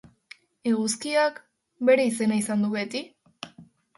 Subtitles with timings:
[0.71, 1.35] Eguzkiak...
[1.89, 3.03] bere izena izan du beti?